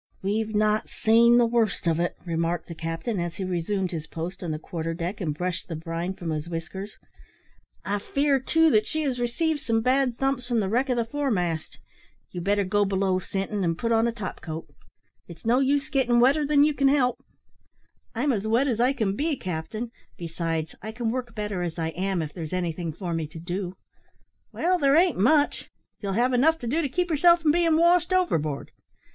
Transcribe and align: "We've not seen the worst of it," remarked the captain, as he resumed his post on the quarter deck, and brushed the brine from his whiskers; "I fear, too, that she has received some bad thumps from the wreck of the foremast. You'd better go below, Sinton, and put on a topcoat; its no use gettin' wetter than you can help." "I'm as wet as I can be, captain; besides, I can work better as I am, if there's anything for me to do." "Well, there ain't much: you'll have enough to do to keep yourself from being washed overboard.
"We've 0.23 0.55
not 0.55 0.89
seen 0.89 1.37
the 1.37 1.45
worst 1.45 1.85
of 1.85 1.99
it," 1.99 2.17
remarked 2.25 2.67
the 2.67 2.73
captain, 2.73 3.19
as 3.19 3.35
he 3.35 3.43
resumed 3.43 3.91
his 3.91 4.07
post 4.07 4.43
on 4.43 4.49
the 4.49 4.57
quarter 4.57 4.95
deck, 4.95 5.21
and 5.21 5.31
brushed 5.31 5.67
the 5.67 5.75
brine 5.75 6.15
from 6.15 6.31
his 6.31 6.49
whiskers; 6.49 6.97
"I 7.85 7.99
fear, 7.99 8.39
too, 8.39 8.71
that 8.71 8.87
she 8.87 9.03
has 9.03 9.19
received 9.19 9.59
some 9.59 9.81
bad 9.81 10.17
thumps 10.17 10.47
from 10.47 10.59
the 10.59 10.69
wreck 10.69 10.89
of 10.89 10.97
the 10.97 11.05
foremast. 11.05 11.77
You'd 12.31 12.43
better 12.43 12.63
go 12.63 12.83
below, 12.83 13.19
Sinton, 13.19 13.63
and 13.63 13.77
put 13.77 13.91
on 13.91 14.07
a 14.07 14.11
topcoat; 14.11 14.73
its 15.27 15.45
no 15.45 15.59
use 15.59 15.87
gettin' 15.91 16.19
wetter 16.19 16.47
than 16.47 16.63
you 16.63 16.73
can 16.73 16.87
help." 16.87 17.23
"I'm 18.15 18.31
as 18.33 18.47
wet 18.47 18.67
as 18.67 18.79
I 18.79 18.93
can 18.93 19.15
be, 19.15 19.35
captain; 19.35 19.91
besides, 20.17 20.73
I 20.81 20.91
can 20.93 21.11
work 21.11 21.35
better 21.35 21.61
as 21.61 21.77
I 21.77 21.89
am, 21.89 22.23
if 22.23 22.33
there's 22.33 22.53
anything 22.53 22.91
for 22.91 23.13
me 23.13 23.27
to 23.27 23.39
do." 23.39 23.75
"Well, 24.51 24.79
there 24.79 24.95
ain't 24.95 25.19
much: 25.19 25.69
you'll 26.01 26.13
have 26.13 26.33
enough 26.33 26.57
to 26.61 26.67
do 26.67 26.81
to 26.81 26.89
keep 26.89 27.11
yourself 27.11 27.43
from 27.43 27.51
being 27.51 27.77
washed 27.77 28.11
overboard. 28.11 28.71